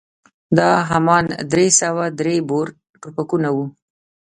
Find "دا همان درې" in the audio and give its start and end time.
0.57-1.67